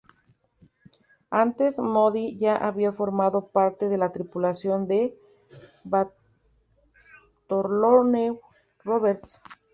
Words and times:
Antes, 1.29 1.77
Moody 1.77 2.35
ya 2.39 2.55
había 2.55 2.91
formado 2.91 3.49
parte 3.49 3.87
de 3.87 3.99
la 3.99 4.11
tripulación 4.11 4.87
de 4.87 5.15
Bartholomew 5.83 8.41
Roberts. 8.83 9.39